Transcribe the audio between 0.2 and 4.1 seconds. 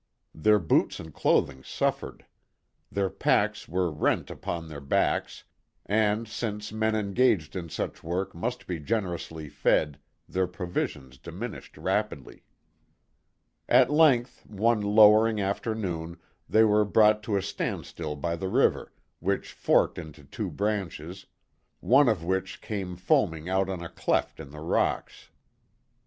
Their boots and clothing suffered; their packs were